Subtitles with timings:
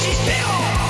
[0.00, 0.83] してよ